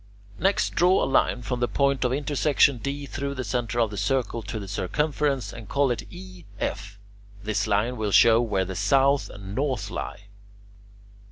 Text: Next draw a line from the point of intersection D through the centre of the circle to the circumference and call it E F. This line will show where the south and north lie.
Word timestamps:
Next 0.39 0.71
draw 0.71 1.03
a 1.03 1.05
line 1.05 1.43
from 1.43 1.59
the 1.59 1.67
point 1.67 2.03
of 2.03 2.11
intersection 2.11 2.79
D 2.79 3.05
through 3.05 3.35
the 3.35 3.43
centre 3.43 3.79
of 3.79 3.91
the 3.91 3.97
circle 3.97 4.41
to 4.41 4.57
the 4.59 4.67
circumference 4.67 5.53
and 5.53 5.69
call 5.69 5.91
it 5.91 6.11
E 6.11 6.45
F. 6.59 6.97
This 7.43 7.67
line 7.67 7.97
will 7.97 8.09
show 8.09 8.41
where 8.41 8.65
the 8.65 8.73
south 8.75 9.29
and 9.29 9.53
north 9.53 9.91
lie. 9.91 10.21